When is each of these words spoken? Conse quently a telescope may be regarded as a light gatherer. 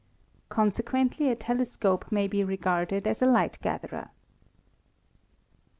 Conse 0.49 0.81
quently 0.81 1.29
a 1.31 1.35
telescope 1.35 2.11
may 2.11 2.27
be 2.27 2.43
regarded 2.43 3.05
as 3.05 3.21
a 3.21 3.27
light 3.27 3.59
gatherer. 3.61 4.09